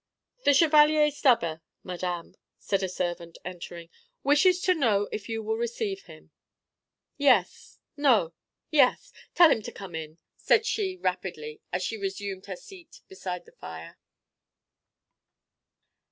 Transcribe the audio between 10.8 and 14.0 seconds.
rapidly, as she resumed her seat beside the fire.